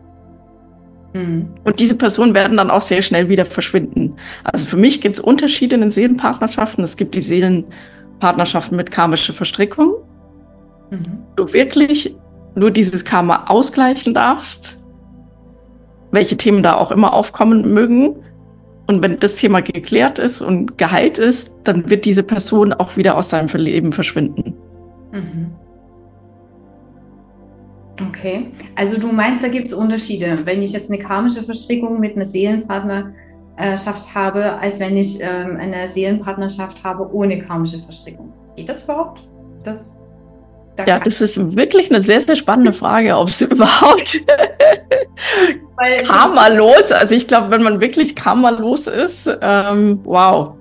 Mhm. 1.14 1.48
Und 1.64 1.80
diese 1.80 1.96
Personen 1.96 2.34
werden 2.34 2.56
dann 2.56 2.70
auch 2.70 2.82
sehr 2.82 3.02
schnell 3.02 3.28
wieder 3.28 3.44
verschwinden. 3.44 4.16
Also 4.44 4.66
für 4.66 4.76
mich 4.76 5.00
gibt 5.00 5.18
es 5.18 5.25
Unterschiede 5.25 5.76
in 5.76 5.82
den 5.82 5.90
Seelenpartnerschaften. 5.90 6.84
Es 6.84 6.96
gibt 6.96 7.14
die 7.14 7.20
Seelenpartnerschaften 7.20 8.76
mit 8.76 8.90
karmischer 8.90 9.34
Verstrickung. 9.34 9.94
Mhm. 10.90 11.18
Du 11.37 11.52
wirklich 11.52 12.16
nur 12.54 12.70
dieses 12.70 13.04
Karma 13.04 13.44
ausgleichen 13.46 14.14
darfst, 14.14 14.80
welche 16.10 16.37
Themen 16.37 16.62
da 16.62 16.75
auch 16.75 16.90
immer 16.90 17.12
aufkommen 17.12 17.72
mögen. 17.72 18.16
Und 18.88 19.02
wenn 19.02 19.18
das 19.18 19.37
Thema 19.37 19.61
geklärt 19.61 20.18
ist 20.18 20.40
und 20.40 20.78
geheilt 20.78 21.18
ist, 21.18 21.54
dann 21.64 21.90
wird 21.90 22.07
diese 22.07 22.23
Person 22.23 22.73
auch 22.73 22.97
wieder 22.97 23.18
aus 23.18 23.28
deinem 23.28 23.49
Leben 23.49 23.92
verschwinden. 23.92 24.54
Mhm. 25.12 25.52
Okay, 28.09 28.47
also 28.76 28.99
du 28.99 29.09
meinst, 29.09 29.45
da 29.45 29.49
gibt 29.49 29.66
es 29.66 29.75
Unterschiede. 29.75 30.38
Wenn 30.45 30.62
ich 30.62 30.73
jetzt 30.73 30.90
eine 30.90 31.02
karmische 31.02 31.42
Verstrickung 31.42 32.00
mit 32.00 32.16
einer 32.16 32.25
Seelenpartnerschaft 32.25 34.14
habe, 34.14 34.59
als 34.59 34.80
wenn 34.80 34.97
ich 34.97 35.21
ähm, 35.21 35.59
eine 35.59 35.87
Seelenpartnerschaft 35.87 36.83
habe 36.83 37.12
ohne 37.12 37.38
karmische 37.38 37.80
Verstrickung. 37.80 38.33
Geht 38.57 38.71
das 38.71 38.85
überhaupt? 38.85 39.28
Das, 39.64 39.99
da 40.78 40.85
ja, 40.85 40.99
das 41.00 41.20
ist 41.20 41.56
wirklich 41.56 41.90
eine 41.90 42.00
sehr, 42.00 42.20
sehr 42.20 42.37
spannende 42.37 42.73
Frage, 42.73 43.16
ob 43.16 43.28
es 43.28 43.42
überhaupt 43.42 44.20
Karma 46.06 46.49
los. 46.49 46.92
Also 46.92 47.14
ich 47.14 47.26
glaube, 47.26 47.50
wenn 47.50 47.62
man 47.62 47.80
wirklich 47.80 48.14
Karma 48.14 48.50
los 48.50 48.87
ist, 48.87 49.30
ähm, 49.42 50.00
wow, 50.04 50.54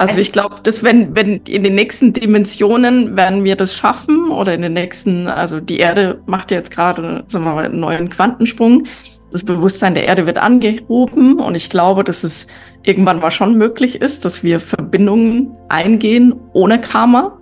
also, 0.00 0.12
also 0.12 0.20
ich 0.22 0.32
glaube, 0.32 0.56
dass 0.62 0.82
wenn, 0.82 1.14
wenn 1.14 1.42
in 1.44 1.62
den 1.62 1.74
nächsten 1.74 2.14
Dimensionen 2.14 3.16
werden 3.16 3.44
wir 3.44 3.54
das 3.54 3.76
schaffen 3.76 4.30
oder 4.30 4.54
in 4.54 4.62
den 4.62 4.72
nächsten, 4.72 5.28
also 5.28 5.60
die 5.60 5.78
Erde 5.78 6.22
macht 6.24 6.50
jetzt 6.50 6.70
gerade, 6.70 7.24
sagen 7.28 7.44
wir 7.44 7.54
mal, 7.54 7.66
einen 7.66 7.80
neuen 7.80 8.08
Quantensprung. 8.08 8.86
Das 9.30 9.44
Bewusstsein 9.44 9.94
der 9.94 10.06
Erde 10.06 10.26
wird 10.26 10.38
angehoben 10.38 11.38
und 11.38 11.54
ich 11.54 11.68
glaube, 11.68 12.02
dass 12.02 12.24
es 12.24 12.46
irgendwann 12.82 13.20
mal 13.20 13.30
schon 13.30 13.58
möglich 13.58 14.00
ist, 14.00 14.24
dass 14.24 14.42
wir 14.42 14.58
Verbindungen 14.58 15.54
eingehen 15.68 16.34
ohne 16.54 16.80
Karma, 16.80 17.38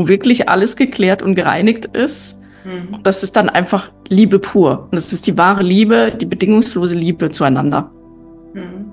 wo 0.00 0.08
wirklich 0.08 0.48
alles 0.48 0.76
geklärt 0.76 1.22
und 1.22 1.34
gereinigt 1.34 1.84
ist. 1.86 2.40
Mhm. 2.64 3.02
Das 3.02 3.22
ist 3.22 3.36
dann 3.36 3.48
einfach 3.48 3.90
Liebe 4.08 4.38
pur. 4.38 4.88
Und 4.90 4.94
das 4.94 5.12
ist 5.12 5.26
die 5.26 5.36
wahre 5.36 5.62
Liebe, 5.62 6.12
die 6.18 6.26
bedingungslose 6.26 6.94
Liebe 6.94 7.30
zueinander. 7.30 7.90
Mhm. 8.54 8.90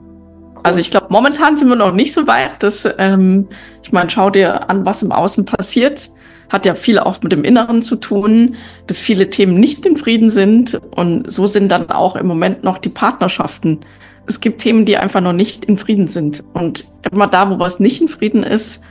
Also 0.64 0.80
ich 0.80 0.92
glaube, 0.92 1.08
momentan 1.10 1.56
sind 1.56 1.70
wir 1.70 1.76
noch 1.76 1.94
nicht 1.94 2.14
so 2.14 2.28
weit. 2.28 2.62
Dass, 2.62 2.88
ähm, 2.98 3.48
ich 3.84 3.92
meine, 3.92 4.10
schau 4.10 4.30
dir 4.30 4.70
an, 4.70 4.86
was 4.86 5.02
im 5.02 5.12
Außen 5.12 5.46
passiert. 5.46 6.10
Hat 6.50 6.66
ja 6.66 6.76
viel 6.76 7.00
auch 7.00 7.22
mit 7.22 7.32
dem 7.32 7.44
Inneren 7.44 7.82
zu 7.82 7.98
tun, 7.98 8.56
dass 8.88 9.02
viele 9.02 9.30
Themen 9.30 9.60
nicht 9.60 9.86
in 9.86 9.98
Frieden 9.98 10.30
sind. 10.30 10.80
Und 10.96 11.30
so 11.32 11.48
sind 11.48 11.72
dann 11.72 11.90
auch 11.90 12.16
im 12.16 12.28
Moment 12.28 12.64
noch 12.64 12.78
die 12.78 12.90
Partnerschaften. 12.90 13.80
Es 14.28 14.42
gibt 14.42 14.62
Themen, 14.62 14.86
die 14.86 14.98
einfach 14.98 15.22
noch 15.22 15.34
nicht 15.34 15.66
in 15.66 15.78
Frieden 15.78 16.08
sind. 16.08 16.44
Und 16.54 16.86
immer 17.12 17.28
da, 17.28 17.50
wo 17.50 17.60
was 17.60 17.80
nicht 17.80 18.02
in 18.02 18.08
Frieden 18.08 18.44
ist, 18.44 18.84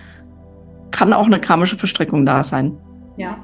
kann 0.91 1.13
auch 1.13 1.27
eine 1.27 1.41
karmische 1.41 1.79
Verstrickung 1.79 2.25
da 2.27 2.45
sein. 2.45 2.77
Ja, 3.17 3.39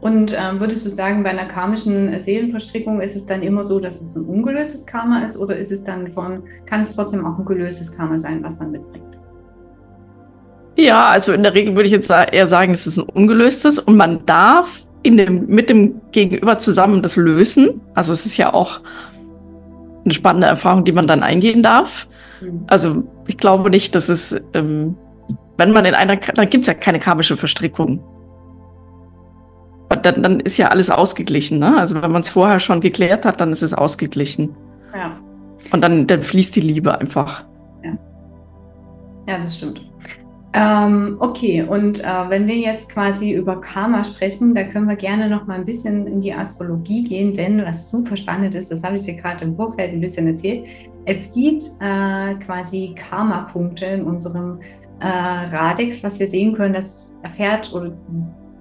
und 0.00 0.32
ähm, 0.32 0.60
würdest 0.60 0.86
du 0.86 0.90
sagen, 0.90 1.22
bei 1.22 1.30
einer 1.30 1.44
karmischen 1.44 2.18
Seelenverstrickung 2.18 3.00
ist 3.00 3.16
es 3.16 3.26
dann 3.26 3.42
immer 3.42 3.64
so, 3.64 3.78
dass 3.78 4.00
es 4.00 4.16
ein 4.16 4.24
ungelöstes 4.24 4.86
Karma 4.86 5.24
ist 5.24 5.36
oder 5.36 5.56
ist 5.56 5.70
es 5.70 5.84
dann 5.84 6.10
schon, 6.10 6.42
kann 6.64 6.80
es 6.80 6.96
trotzdem 6.96 7.26
auch 7.26 7.38
ein 7.38 7.44
gelöstes 7.44 7.94
Karma 7.94 8.18
sein, 8.18 8.42
was 8.42 8.58
man 8.58 8.70
mitbringt? 8.70 9.04
Ja, 10.76 11.08
also 11.08 11.32
in 11.34 11.42
der 11.42 11.52
Regel 11.52 11.74
würde 11.74 11.84
ich 11.84 11.92
jetzt 11.92 12.10
eher 12.10 12.46
sagen, 12.46 12.72
es 12.72 12.86
ist 12.86 12.96
ein 12.96 13.04
ungelöstes 13.04 13.78
und 13.78 13.96
man 13.96 14.24
darf 14.24 14.86
in 15.02 15.18
dem, 15.18 15.46
mit 15.46 15.68
dem 15.68 16.00
Gegenüber 16.12 16.56
zusammen 16.56 17.02
das 17.02 17.16
lösen. 17.16 17.82
Also 17.94 18.14
es 18.14 18.24
ist 18.24 18.38
ja 18.38 18.54
auch 18.54 18.80
eine 20.04 20.14
spannende 20.14 20.46
Erfahrung, 20.46 20.84
die 20.86 20.92
man 20.92 21.06
dann 21.06 21.22
eingehen 21.22 21.62
darf. 21.62 22.08
Mhm. 22.40 22.64
Also 22.68 23.02
ich 23.26 23.36
glaube 23.36 23.68
nicht, 23.68 23.94
dass 23.94 24.08
es, 24.08 24.40
ähm, 24.54 24.96
wenn 25.60 25.70
man 25.70 25.84
in 25.84 25.94
einer, 25.94 26.16
dann 26.16 26.48
gibt 26.48 26.62
es 26.62 26.66
ja 26.66 26.74
keine 26.74 26.98
karmische 26.98 27.36
Verstrickung 27.36 28.02
dann, 29.96 30.22
dann 30.22 30.40
ist 30.40 30.56
ja 30.56 30.68
alles 30.68 30.90
ausgeglichen. 30.90 31.58
Ne? 31.58 31.76
Also 31.76 32.02
wenn 32.02 32.12
man 32.12 32.22
es 32.22 32.28
vorher 32.28 32.60
schon 32.60 32.80
geklärt 32.80 33.24
hat, 33.24 33.40
dann 33.40 33.52
ist 33.52 33.62
es 33.62 33.74
ausgeglichen. 33.74 34.54
Ja. 34.94 35.18
Und 35.72 35.82
dann, 35.82 36.06
dann 36.06 36.22
fließt 36.22 36.56
die 36.56 36.60
Liebe 36.60 36.98
einfach. 36.98 37.44
Ja, 37.82 37.98
ja 39.28 39.38
das 39.38 39.56
stimmt. 39.56 39.86
Ähm, 40.52 41.16
okay, 41.20 41.62
und 41.62 42.00
äh, 42.00 42.04
wenn 42.28 42.48
wir 42.48 42.56
jetzt 42.56 42.90
quasi 42.90 43.32
über 43.32 43.60
Karma 43.60 44.02
sprechen, 44.02 44.52
da 44.52 44.64
können 44.64 44.88
wir 44.88 44.96
gerne 44.96 45.28
noch 45.28 45.46
mal 45.46 45.54
ein 45.54 45.64
bisschen 45.64 46.08
in 46.08 46.20
die 46.20 46.32
Astrologie 46.32 47.04
gehen, 47.04 47.34
denn 47.34 47.64
was 47.64 47.88
super 47.88 48.16
spannend 48.16 48.56
ist, 48.56 48.72
das 48.72 48.82
habe 48.82 48.96
ich 48.96 49.04
dir 49.04 49.14
gerade 49.14 49.44
im 49.44 49.54
Vorfeld 49.54 49.92
ein 49.92 50.00
bisschen 50.00 50.26
erzählt. 50.26 50.66
Es 51.04 51.32
gibt 51.32 51.64
äh, 51.80 52.34
quasi 52.44 52.96
Karma-Punkte 52.96 53.84
in 53.86 54.02
unserem 54.02 54.58
äh, 55.00 55.06
Radix, 55.06 56.02
was 56.04 56.18
wir 56.18 56.28
sehen 56.28 56.54
können, 56.54 56.74
das 56.74 57.12
erfährt 57.22 57.72
oder 57.72 57.92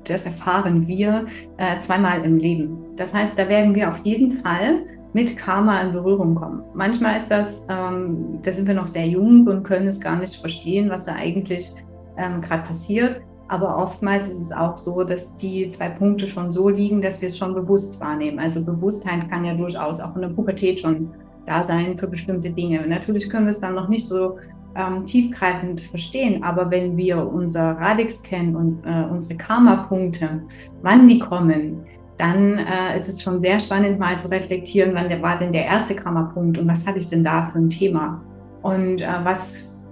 das 0.04 0.26
erfahren 0.26 0.88
wir 0.88 1.26
äh, 1.58 1.80
zweimal 1.80 2.24
im 2.24 2.38
Leben. 2.38 2.78
Das 2.96 3.14
heißt, 3.14 3.38
da 3.38 3.48
werden 3.48 3.76
wir 3.76 3.90
auf 3.90 4.00
jeden 4.04 4.32
Fall 4.32 4.84
mit 5.14 5.38
Karma 5.38 5.82
in 5.82 5.92
Berührung 5.92 6.36
kommen. 6.36 6.62
Manchmal 6.74 7.18
ist 7.18 7.30
das, 7.30 7.68
ähm, 7.70 8.40
da 8.42 8.52
sind 8.52 8.68
wir 8.68 8.76
noch 8.76 8.88
sehr 8.88 9.08
jung 9.08 9.48
und 9.48 9.64
können 9.64 9.88
es 9.88 10.00
gar 10.00 10.20
nicht 10.20 10.36
verstehen, 10.36 10.90
was 10.90 11.06
da 11.06 11.16
eigentlich 11.16 11.72
ähm, 12.18 12.42
gerade 12.42 12.64
passiert. 12.64 13.22
Aber 13.48 13.78
oftmals 13.78 14.30
ist 14.30 14.40
es 14.40 14.52
auch 14.52 14.78
so, 14.78 15.04
dass 15.04 15.36
die 15.36 15.68
zwei 15.70 15.90
Punkte 15.90 16.28
schon 16.28 16.52
so 16.52 16.70
liegen, 16.70 17.02
dass 17.02 17.20
wir 17.22 17.30
es 17.30 17.38
schon 17.38 17.56
bewusst 17.56 18.00
wahrnehmen. 18.00 18.38
Also 18.38 18.64
Bewusstheit 18.64 19.28
kann 19.28 19.44
ja 19.44 19.56
durchaus 19.56 20.00
auch 20.00 20.16
in 20.16 20.22
der 20.22 20.30
Pubertät 20.30 20.80
schon 20.80 21.10
da 21.48 21.64
sein 21.64 21.98
für 21.98 22.08
bestimmte 22.08 22.52
Dinge. 22.52 22.84
Und 22.84 22.90
natürlich 22.90 23.28
können 23.28 23.48
wir 23.48 23.52
es 23.52 23.60
dann 23.60 23.74
noch 23.74 23.90
nicht 23.90 24.06
so 24.06 24.38
ähm, 24.76 25.06
tiefgreifend 25.06 25.82
verstehen. 25.82 26.44
Aber 26.44 26.70
wenn 26.72 26.96
wir 26.98 27.26
unser 27.26 27.72
Radix 27.72 28.22
kennen 28.24 28.56
und 28.56 28.84
äh, 28.86 29.06
unsere 29.10 29.38
Karma-Punkte, 29.38 30.44
wann 30.82 31.08
die 31.08 31.20
kommen, 31.20 31.86
dann 32.18 32.58
äh, 32.58 33.00
ist 33.00 33.08
es 33.08 33.24
schon 33.24 33.40
sehr 33.40 33.60
spannend, 33.60 33.98
mal 33.98 34.20
zu 34.20 34.30
reflektieren, 34.30 34.94
wann 34.94 35.10
der, 35.10 35.22
war 35.22 35.38
denn 35.38 35.54
der 35.54 35.66
erste 35.66 35.96
Karma-Punkt 35.96 36.58
und 36.58 36.68
was 36.68 36.86
hatte 36.86 37.00
ich 37.00 37.08
denn 37.08 37.24
da 37.24 37.46
für 37.46 37.60
ein 37.60 37.70
Thema. 37.70 38.22
Und 38.62 39.02
äh, 39.02 39.08
was 39.24 39.88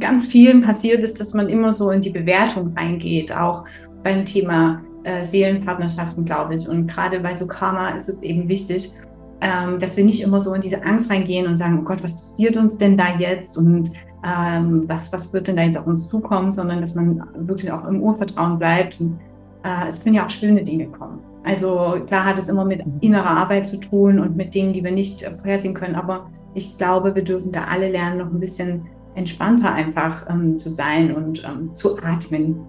ganz 0.00 0.26
vielen 0.26 0.62
passiert 0.62 1.02
ist, 1.02 1.20
dass 1.20 1.34
man 1.34 1.48
immer 1.48 1.72
so 1.72 1.90
in 1.90 2.00
die 2.00 2.10
Bewertung 2.10 2.74
reingeht, 2.76 3.34
auch 3.34 3.64
beim 4.02 4.24
Thema 4.24 4.82
äh, 5.04 5.22
Seelenpartnerschaften, 5.22 6.24
glaube 6.24 6.54
ich. 6.54 6.68
Und 6.68 6.86
gerade 6.86 7.20
bei 7.20 7.34
so 7.34 7.46
Karma 7.46 7.90
ist 7.90 8.08
es 8.08 8.22
eben 8.22 8.48
wichtig, 8.48 8.92
ähm, 9.40 9.78
dass 9.78 9.96
wir 9.96 10.04
nicht 10.04 10.22
immer 10.22 10.40
so 10.40 10.52
in 10.54 10.60
diese 10.60 10.82
Angst 10.84 11.10
reingehen 11.10 11.46
und 11.46 11.56
sagen, 11.56 11.78
oh 11.80 11.84
Gott, 11.84 12.02
was 12.02 12.16
passiert 12.16 12.56
uns 12.56 12.78
denn 12.78 12.96
da 12.96 13.16
jetzt? 13.18 13.56
Und 13.56 13.90
ähm, 14.24 14.88
was, 14.88 15.12
was 15.12 15.32
wird 15.32 15.48
denn 15.48 15.56
da 15.56 15.62
jetzt 15.62 15.78
auf 15.78 15.86
uns 15.86 16.08
zukommen, 16.08 16.52
sondern 16.52 16.80
dass 16.80 16.94
man 16.94 17.22
wirklich 17.34 17.72
auch 17.72 17.86
im 17.86 18.02
Urvertrauen 18.02 18.58
bleibt. 18.58 19.00
Und, 19.00 19.18
äh, 19.62 19.88
es 19.88 20.02
können 20.02 20.14
ja 20.14 20.26
auch 20.26 20.30
schöne 20.30 20.62
Dinge 20.62 20.86
kommen. 20.86 21.20
Also 21.44 21.96
klar 22.06 22.26
hat 22.26 22.38
es 22.38 22.48
immer 22.48 22.64
mit 22.64 22.82
innerer 23.00 23.30
Arbeit 23.30 23.66
zu 23.66 23.78
tun 23.78 24.18
und 24.18 24.36
mit 24.36 24.54
Dingen, 24.54 24.72
die 24.72 24.84
wir 24.84 24.92
nicht 24.92 25.22
vorhersehen 25.22 25.72
können, 25.72 25.94
aber 25.94 26.28
ich 26.54 26.76
glaube, 26.76 27.14
wir 27.14 27.24
dürfen 27.24 27.50
da 27.50 27.64
alle 27.64 27.90
lernen, 27.90 28.18
noch 28.18 28.30
ein 28.30 28.40
bisschen 28.40 28.86
entspannter 29.14 29.72
einfach 29.72 30.28
ähm, 30.28 30.58
zu 30.58 30.68
sein 30.68 31.14
und 31.14 31.42
ähm, 31.44 31.74
zu 31.74 31.98
atmen. 31.98 32.60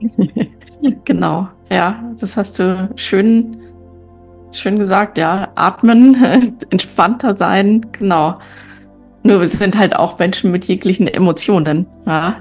genau, 1.04 1.48
ja, 1.70 2.02
das 2.18 2.36
hast 2.36 2.58
du 2.58 2.90
schön, 2.96 3.56
schön 4.50 4.78
gesagt, 4.78 5.16
ja. 5.16 5.48
Atmen, 5.54 6.16
entspannter 6.70 7.36
sein, 7.36 7.86
genau. 7.92 8.38
Nur 9.24 9.40
wir 9.40 9.48
sind 9.48 9.76
halt 9.76 9.96
auch 9.96 10.18
Menschen 10.18 10.50
mit 10.50 10.66
jeglichen 10.66 11.08
Emotionen. 11.08 11.86
Ja? 12.06 12.36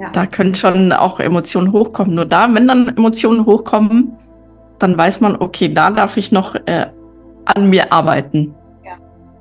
ja? 0.00 0.10
Da 0.10 0.26
können 0.26 0.54
schon 0.54 0.92
auch 0.92 1.18
Emotionen 1.18 1.72
hochkommen. 1.72 2.14
Nur 2.14 2.26
da, 2.26 2.52
wenn 2.54 2.68
dann 2.68 2.96
Emotionen 2.96 3.44
hochkommen, 3.44 4.12
dann 4.78 4.96
weiß 4.96 5.20
man, 5.20 5.36
okay, 5.36 5.72
da 5.72 5.90
darf 5.90 6.16
ich 6.16 6.30
noch 6.30 6.54
äh, 6.54 6.86
an 7.44 7.68
mir 7.68 7.92
arbeiten. 7.92 8.54
Ja. 8.84 8.92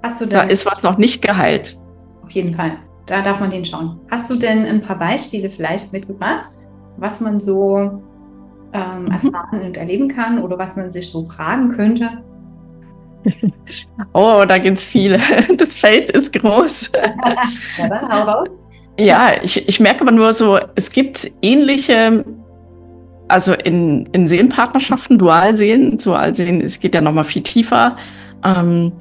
Hast 0.02 0.22
du 0.22 0.26
denn, 0.26 0.40
da 0.40 0.42
ist 0.42 0.66
was 0.66 0.82
noch 0.82 0.98
nicht 0.98 1.22
geheilt. 1.22 1.78
Auf 2.24 2.32
jeden 2.32 2.54
Fall. 2.54 2.74
Da 3.06 3.22
darf 3.22 3.40
man 3.40 3.52
den 3.52 3.64
schauen. 3.64 4.00
Hast 4.10 4.30
du 4.32 4.36
denn 4.36 4.66
ein 4.66 4.82
paar 4.82 4.98
Beispiele 4.98 5.52
vielleicht 5.52 5.94
mitgebracht, 5.94 6.48
was 6.98 7.22
man 7.22 7.40
so 7.40 8.02
ähm, 8.74 9.04
mhm. 9.04 9.12
erfahren 9.12 9.62
und 9.62 9.78
erleben 9.78 10.08
kann 10.08 10.42
oder 10.42 10.58
was 10.58 10.76
man 10.76 10.90
sich 10.90 11.12
so 11.12 11.24
fragen 11.24 11.70
könnte, 11.70 12.10
Oh, 14.14 14.44
da 14.48 14.58
gibt 14.58 14.78
es 14.78 14.86
viele. 14.86 15.20
Das 15.58 15.76
Feld 15.76 16.10
ist 16.10 16.34
groß. 16.34 16.92
ja, 17.78 17.88
dann 17.88 18.12
hau 18.12 18.30
raus. 18.30 18.62
Ja, 19.00 19.32
ich, 19.42 19.68
ich 19.68 19.80
merke 19.80 20.02
aber 20.02 20.12
nur 20.12 20.34
so, 20.34 20.60
es 20.76 20.92
gibt 20.92 21.32
ähnliche, 21.42 22.26
also 23.28 23.54
in, 23.54 24.08
in 24.12 24.28
Seelenpartnerschaften, 24.28 25.18
Dualseelen, 25.18 25.98
Dualseelen, 25.98 26.62
es 26.62 26.80
geht 26.80 26.94
ja 26.94 27.02
nochmal 27.02 27.24
viel 27.24 27.42
tiefer. 27.42 27.96
Ähm, 28.44 28.92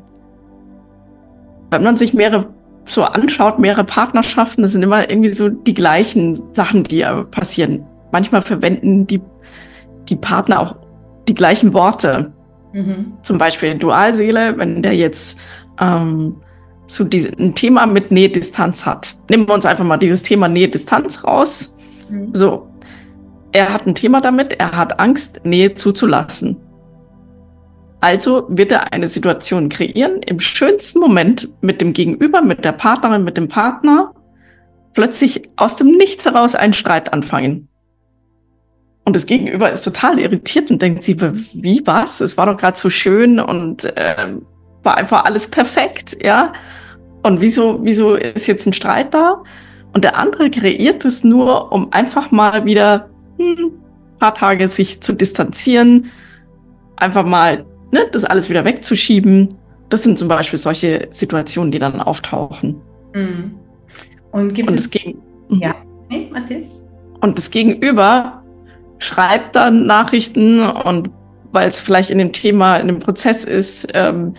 wenn 1.71 1.83
man 1.83 1.97
sich 1.97 2.15
mehrere 2.15 2.47
so 2.87 3.05
anschaut, 3.05 3.59
mehrere 3.59 3.85
Partnerschaften, 3.85 4.63
das 4.63 4.73
sind 4.73 4.83
immer 4.83 5.11
irgendwie 5.11 5.29
so 5.29 5.49
die 5.49 5.75
gleichen 5.75 6.41
Sachen, 6.55 6.83
die 6.83 7.05
passieren. 7.31 7.85
Manchmal 8.13 8.43
verwenden 8.43 9.07
die, 9.07 9.21
die 10.09 10.17
Partner 10.17 10.61
auch 10.61 10.77
die 11.29 11.35
gleichen 11.35 11.73
Worte. 11.73 12.33
Mhm. 12.73 13.15
Zum 13.23 13.39
Beispiel 13.39 13.77
Dualseele, 13.77 14.57
wenn 14.59 14.83
der 14.83 14.95
jetzt 14.95 15.39
ähm, 15.81 16.37
so 16.87 17.05
diese, 17.05 17.31
ein 17.39 17.55
Thema 17.55 17.87
mit 17.87 18.11
Nähe-Distanz 18.11 18.87
hat. 18.87 19.15
Nehmen 19.29 19.47
wir 19.47 19.55
uns 19.55 19.67
einfach 19.67 19.85
mal 19.85 19.97
dieses 19.97 20.23
Thema 20.23 20.49
Nähe-Distanz 20.49 21.25
raus. 21.25 21.77
Mhm. 22.09 22.35
So, 22.35 22.69
er 23.53 23.73
hat 23.73 23.87
ein 23.87 23.95
Thema 23.95 24.21
damit, 24.21 24.55
er 24.55 24.77
hat 24.77 25.01
Angst, 25.01 25.41
Nähe 25.45 25.75
zuzulassen. 25.75 26.57
Also 28.01 28.47
wird 28.49 28.71
er 28.73 28.93
eine 28.93 29.09
Situation 29.09 29.69
kreieren, 29.69 30.23
im 30.23 30.41
schönsten 30.41 31.01
Moment 31.01 31.51
mit 31.61 31.81
dem 31.81 31.93
Gegenüber, 31.93 32.41
mit 32.41 32.65
der 32.65 32.73
Partnerin, 32.73 33.25
mit 33.25 33.37
dem 33.37 33.49
Partner, 33.49 34.15
plötzlich 34.95 35.43
aus 35.57 35.77
dem 35.77 35.97
Nichts 35.97 36.25
heraus 36.25 36.55
einen 36.55 36.73
Streit 36.73 37.13
anfangen. 37.13 37.69
Und 39.05 39.17
das 39.17 39.27
Gegenüber 39.27 39.73
ist 39.73 39.83
total 39.83 40.19
irritiert 40.19 40.71
und 40.71 40.81
denkt 40.83 41.03
sie, 41.03 41.17
wie 41.21 41.83
was? 41.85 42.21
Es 42.21 42.37
war 42.37 42.47
doch 42.47 42.57
gerade 42.57 42.79
so 42.79 42.91
schön 42.91 43.41
und 43.41 43.85
äh, 43.97 44.37
war 44.83 44.97
einfach 44.97 45.25
alles 45.25 45.49
perfekt, 45.49 46.17
ja. 46.23 46.53
Und 47.23 47.41
wieso, 47.41 47.81
wieso 47.83 48.15
ist 48.15 48.47
jetzt 48.47 48.67
ein 48.67 48.73
Streit 48.73 49.13
da? 49.15 49.43
Und 49.93 50.05
der 50.05 50.19
andere 50.19 50.51
kreiert 50.51 51.05
es 51.05 51.25
nur, 51.25 51.73
um 51.73 51.93
einfach 51.93 52.31
mal 52.31 52.65
wieder 52.65 53.11
hm, 53.39 53.73
paar 54.21 54.35
Tage 54.35 54.69
sich 54.69 55.01
zu 55.01 55.13
distanzieren, 55.13 56.11
einfach 56.97 57.25
mal 57.25 57.65
ne, 57.91 58.07
das 58.13 58.25
alles 58.25 58.49
wieder 58.49 58.65
wegzuschieben. 58.65 59.55
Das 59.89 60.05
sind 60.05 60.19
zum 60.19 60.29
Beispiel 60.29 60.59
solche 60.59 61.09
Situationen, 61.11 61.73
die 61.73 61.81
dann 61.81 62.01
auftauchen. 62.01 62.81
Mhm. 63.15 63.57
Und 64.31 64.55
gibt 64.55 64.71
und 64.71 64.79
es. 64.79 64.89
Gegen 64.89 65.19
mhm. 65.49 65.61
ja, 65.61 65.75
nee, 66.09 66.31
erzähl. 66.33 66.67
Und 67.21 67.37
das 67.37 67.51
Gegenüber 67.51 68.40
schreibt 69.01 69.57
dann 69.57 69.87
Nachrichten 69.87 70.61
und 70.61 71.11
weil 71.53 71.69
es 71.69 71.81
vielleicht 71.81 72.11
in 72.11 72.19
dem 72.19 72.33
Thema, 72.33 72.77
in 72.77 72.87
dem 72.87 73.01
Prozess 73.01 73.45
ist, 73.45 73.89
ähm, 73.95 74.35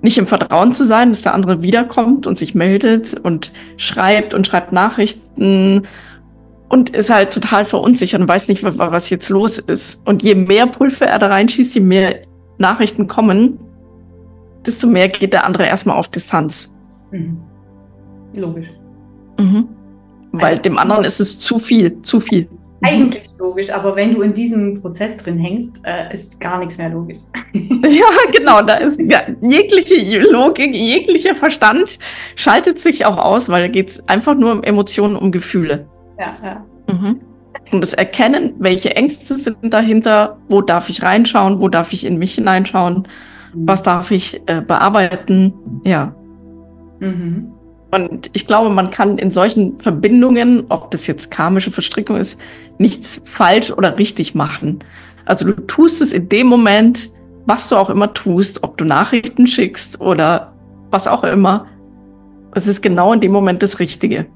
nicht 0.00 0.18
im 0.18 0.26
Vertrauen 0.26 0.72
zu 0.72 0.84
sein, 0.84 1.10
dass 1.10 1.22
der 1.22 1.34
andere 1.34 1.62
wiederkommt 1.62 2.26
und 2.26 2.36
sich 2.36 2.56
meldet 2.56 3.14
und 3.14 3.52
schreibt 3.76 4.34
und 4.34 4.46
schreibt 4.46 4.72
Nachrichten 4.72 5.82
und 6.68 6.90
ist 6.90 7.10
halt 7.10 7.32
total 7.32 7.64
verunsichert 7.64 8.20
und 8.20 8.28
weiß 8.28 8.48
nicht, 8.48 8.64
was 8.64 9.10
jetzt 9.10 9.28
los 9.28 9.58
ist. 9.58 10.04
Und 10.06 10.24
je 10.24 10.34
mehr 10.34 10.66
Pulver 10.66 11.06
er 11.06 11.20
da 11.20 11.28
reinschießt, 11.28 11.76
je 11.76 11.82
mehr 11.82 12.22
Nachrichten 12.58 13.06
kommen, 13.06 13.60
desto 14.66 14.88
mehr 14.88 15.08
geht 15.08 15.32
der 15.32 15.44
andere 15.44 15.66
erstmal 15.66 15.96
auf 15.96 16.08
Distanz. 16.08 16.74
Mhm. 17.12 17.36
Logisch. 18.34 18.70
Mhm. 19.38 19.68
Weil 20.32 20.52
also, 20.52 20.62
dem 20.62 20.78
anderen 20.78 21.04
ist 21.04 21.20
es 21.20 21.38
zu 21.38 21.58
viel, 21.58 22.02
zu 22.02 22.18
viel. 22.18 22.48
Eigentlich 22.82 23.28
logisch, 23.38 23.72
aber 23.72 23.94
wenn 23.94 24.14
du 24.14 24.22
in 24.22 24.34
diesem 24.34 24.80
Prozess 24.80 25.16
drin 25.16 25.38
hängst, 25.38 25.80
äh, 25.84 26.12
ist 26.12 26.40
gar 26.40 26.58
nichts 26.58 26.78
mehr 26.78 26.88
logisch. 26.88 27.18
ja, 27.52 28.32
genau, 28.32 28.62
da 28.62 28.74
ist 28.74 29.00
jegliche 29.40 30.20
Logik, 30.30 30.74
jeglicher 30.74 31.34
Verstand 31.36 31.98
schaltet 32.34 32.80
sich 32.80 33.06
auch 33.06 33.18
aus, 33.18 33.48
weil 33.48 33.62
da 33.62 33.68
geht 33.68 33.90
es 33.90 34.08
einfach 34.08 34.34
nur 34.34 34.52
um 34.52 34.62
Emotionen, 34.64 35.16
um 35.16 35.30
Gefühle. 35.30 35.86
Ja, 36.18 36.36
ja. 36.42 36.64
Mhm. 36.92 37.20
Und 37.70 37.82
das 37.82 37.94
Erkennen, 37.94 38.54
welche 38.58 38.96
Ängste 38.96 39.34
sind 39.34 39.72
dahinter, 39.72 40.38
wo 40.48 40.60
darf 40.60 40.88
ich 40.88 41.02
reinschauen, 41.02 41.60
wo 41.60 41.68
darf 41.68 41.92
ich 41.92 42.04
in 42.04 42.18
mich 42.18 42.34
hineinschauen, 42.34 43.06
mhm. 43.54 43.68
was 43.68 43.82
darf 43.82 44.10
ich 44.10 44.42
äh, 44.46 44.60
bearbeiten, 44.60 45.54
ja. 45.84 46.14
Mhm. 46.98 47.52
Und 47.92 48.30
ich 48.32 48.46
glaube, 48.46 48.70
man 48.70 48.90
kann 48.90 49.18
in 49.18 49.30
solchen 49.30 49.78
Verbindungen, 49.78 50.64
ob 50.70 50.90
das 50.90 51.06
jetzt 51.06 51.30
karmische 51.30 51.70
Verstrickung 51.70 52.16
ist, 52.16 52.40
nichts 52.78 53.20
falsch 53.24 53.70
oder 53.70 53.98
richtig 53.98 54.34
machen. 54.34 54.78
Also 55.26 55.44
du 55.44 55.52
tust 55.66 56.00
es 56.00 56.14
in 56.14 56.28
dem 56.30 56.46
Moment, 56.46 57.10
was 57.44 57.68
du 57.68 57.76
auch 57.76 57.90
immer 57.90 58.14
tust, 58.14 58.64
ob 58.64 58.78
du 58.78 58.86
Nachrichten 58.86 59.46
schickst 59.46 60.00
oder 60.00 60.54
was 60.90 61.06
auch 61.06 61.22
immer. 61.22 61.66
Es 62.54 62.66
ist 62.66 62.80
genau 62.80 63.12
in 63.12 63.20
dem 63.20 63.32
Moment 63.32 63.62
das 63.62 63.78
Richtige. 63.78 64.26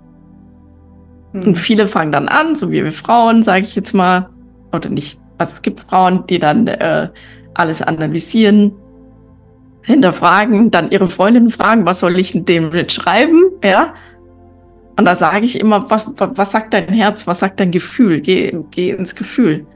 Mhm. 1.32 1.42
Und 1.42 1.54
viele 1.56 1.86
fangen 1.86 2.12
dann 2.12 2.28
an, 2.28 2.54
so 2.54 2.70
wie 2.70 2.84
wir 2.84 2.92
Frauen, 2.92 3.42
sage 3.42 3.64
ich 3.64 3.74
jetzt 3.74 3.94
mal, 3.94 4.28
oder 4.72 4.90
nicht. 4.90 5.18
Also 5.38 5.54
es 5.54 5.62
gibt 5.62 5.80
Frauen, 5.80 6.26
die 6.26 6.38
dann 6.38 6.66
äh, 6.66 7.08
alles 7.54 7.80
analysieren, 7.80 8.72
hinterfragen, 9.86 10.70
dann 10.72 10.90
ihre 10.90 11.06
Freundinnen 11.06 11.48
fragen, 11.48 11.86
was 11.86 12.00
soll 12.00 12.18
ich 12.18 12.32
dem 12.34 12.72
jetzt 12.72 12.92
schreiben, 12.92 13.44
ja? 13.62 13.94
Und 14.98 15.04
da 15.04 15.14
sage 15.14 15.44
ich 15.44 15.60
immer, 15.60 15.88
was, 15.90 16.10
was 16.16 16.50
sagt 16.50 16.74
dein 16.74 16.88
Herz, 16.88 17.26
was 17.26 17.40
sagt 17.40 17.60
dein 17.60 17.70
Gefühl? 17.70 18.20
Geh, 18.20 18.56
geh 18.70 18.90
ins 18.90 19.14
Gefühl. 19.14 19.66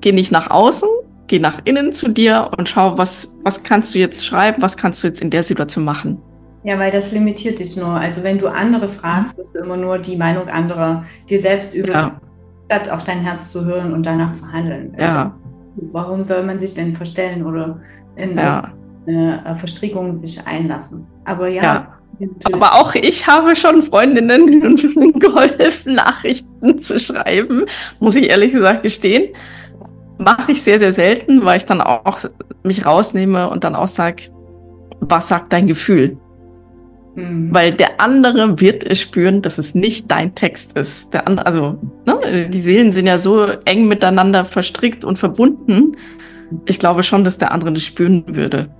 Geh 0.00 0.12
nicht 0.12 0.32
nach 0.32 0.50
außen, 0.50 0.88
geh 1.26 1.40
nach 1.40 1.60
innen 1.64 1.92
zu 1.92 2.08
dir 2.08 2.50
und 2.56 2.68
schau, 2.68 2.96
was, 2.96 3.36
was 3.42 3.62
kannst 3.64 3.94
du 3.94 3.98
jetzt 3.98 4.24
schreiben, 4.24 4.62
was 4.62 4.76
kannst 4.76 5.02
du 5.02 5.08
jetzt 5.08 5.20
in 5.20 5.30
der 5.30 5.42
Situation 5.42 5.84
machen. 5.84 6.22
Ja, 6.62 6.78
weil 6.78 6.90
das 6.90 7.12
limitiert 7.12 7.58
dich 7.58 7.76
nur. 7.76 7.90
Also 7.90 8.22
wenn 8.22 8.38
du 8.38 8.46
andere 8.46 8.88
fragst, 8.88 9.36
wirst 9.36 9.56
du 9.56 9.58
immer 9.58 9.76
nur 9.76 9.98
die 9.98 10.16
Meinung 10.16 10.48
anderer 10.48 11.04
dir 11.28 11.40
selbst 11.40 11.74
über, 11.74 11.92
ja. 11.92 12.20
statt 12.66 12.90
auf 12.90 13.04
dein 13.04 13.20
Herz 13.20 13.52
zu 13.52 13.64
hören 13.64 13.92
und 13.92 14.06
danach 14.06 14.32
zu 14.32 14.50
handeln. 14.50 14.94
Ja. 14.98 15.34
Also, 15.76 15.88
warum 15.92 16.24
soll 16.24 16.44
man 16.44 16.58
sich 16.58 16.74
denn 16.74 16.94
verstellen 16.94 17.44
oder 17.44 17.80
in 18.16 18.36
ja 18.36 18.72
eine 19.08 19.44
äh, 19.44 19.54
Verstrickung 19.54 20.16
sich 20.18 20.46
einlassen. 20.46 21.06
Aber 21.24 21.48
ja. 21.48 21.62
ja. 21.62 21.94
Aber 22.52 22.74
auch 22.74 22.94
ich 22.94 23.26
habe 23.26 23.54
schon 23.54 23.82
Freundinnen 23.82 25.14
geholfen, 25.18 25.94
Nachrichten 25.94 26.78
zu 26.80 26.98
schreiben, 26.98 27.66
muss 28.00 28.16
ich 28.16 28.28
ehrlich 28.28 28.52
gesagt 28.52 28.82
gestehen. 28.82 29.32
Mache 30.18 30.50
ich 30.50 30.62
sehr, 30.62 30.80
sehr 30.80 30.92
selten, 30.92 31.44
weil 31.44 31.58
ich 31.58 31.66
dann 31.66 31.80
auch 31.80 32.18
mich 32.64 32.84
rausnehme 32.84 33.48
und 33.48 33.62
dann 33.62 33.76
auch 33.76 33.86
sage, 33.86 34.24
was 35.00 35.28
sagt 35.28 35.52
dein 35.52 35.68
Gefühl? 35.68 36.16
Mhm. 37.14 37.54
Weil 37.54 37.72
der 37.72 38.00
andere 38.00 38.60
wird 38.60 38.84
es 38.84 39.00
spüren, 39.00 39.42
dass 39.42 39.58
es 39.58 39.76
nicht 39.76 40.10
dein 40.10 40.34
Text 40.34 40.76
ist. 40.76 41.14
Der 41.14 41.28
andere, 41.28 41.46
also 41.46 41.78
ne, 42.04 42.48
die 42.48 42.58
Seelen 42.58 42.90
sind 42.90 43.06
ja 43.06 43.18
so 43.18 43.44
eng 43.64 43.86
miteinander 43.86 44.44
verstrickt 44.44 45.04
und 45.04 45.20
verbunden. 45.20 45.92
Ich 46.66 46.80
glaube 46.80 47.04
schon, 47.04 47.22
dass 47.22 47.38
der 47.38 47.52
andere 47.52 47.72
das 47.72 47.84
spüren 47.84 48.24
würde. 48.26 48.70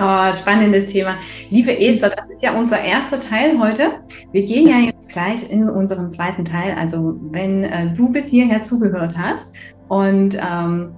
Oh, 0.00 0.32
spannendes 0.32 0.92
Thema. 0.92 1.16
Liebe 1.50 1.76
Esther, 1.76 2.10
das 2.10 2.30
ist 2.30 2.40
ja 2.40 2.52
unser 2.52 2.80
erster 2.80 3.18
Teil 3.18 3.58
heute. 3.58 3.90
Wir 4.30 4.44
gehen 4.44 4.68
ja 4.68 4.76
jetzt 4.76 5.08
gleich 5.08 5.50
in 5.50 5.68
unseren 5.68 6.08
zweiten 6.08 6.44
Teil. 6.44 6.76
Also 6.78 7.18
wenn 7.32 7.64
äh, 7.64 7.92
du 7.92 8.08
bis 8.08 8.28
hierher 8.28 8.60
zugehört 8.60 9.18
hast 9.18 9.56
und 9.88 10.38
ähm, 10.40 10.90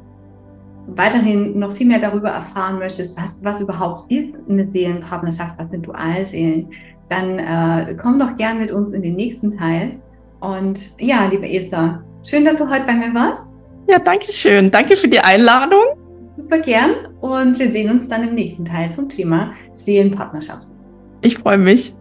weiterhin 0.88 1.58
noch 1.58 1.72
viel 1.72 1.86
mehr 1.86 1.98
darüber 1.98 2.28
erfahren 2.28 2.78
möchtest, 2.78 3.18
was, 3.18 3.42
was 3.42 3.62
überhaupt 3.62 4.12
ist 4.12 4.34
eine 4.50 4.66
Seelenpartnerschaft, 4.66 5.58
was 5.58 5.70
sind 5.70 5.86
Dualseelen, 5.86 6.68
dann 7.08 7.38
äh, 7.38 7.96
komm 8.00 8.18
doch 8.18 8.36
gern 8.36 8.58
mit 8.58 8.70
uns 8.70 8.92
in 8.92 9.00
den 9.00 9.16
nächsten 9.16 9.56
Teil. 9.56 9.98
Und 10.40 11.00
ja, 11.00 11.26
liebe 11.26 11.48
Esther, 11.48 12.04
schön, 12.22 12.44
dass 12.44 12.58
du 12.58 12.68
heute 12.68 12.84
bei 12.84 12.92
mir 12.92 13.14
warst. 13.14 13.46
Ja, 13.88 13.98
danke 13.98 14.30
schön. 14.30 14.70
Danke 14.70 14.94
für 14.94 15.08
die 15.08 15.20
Einladung. 15.20 15.99
Super 16.40 16.60
gern 16.60 16.90
und 17.20 17.58
wir 17.58 17.70
sehen 17.70 17.90
uns 17.90 18.08
dann 18.08 18.26
im 18.26 18.34
nächsten 18.34 18.64
Teil 18.64 18.90
zum 18.90 19.10
Thema 19.10 19.52
Seelenpartnerschaft. 19.74 20.68
Ich 21.20 21.36
freue 21.36 21.58
mich. 21.58 21.92